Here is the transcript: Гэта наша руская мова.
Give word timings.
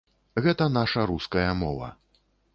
Гэта 0.45 0.67
наша 0.77 1.05
руская 1.13 1.47
мова. 1.61 1.93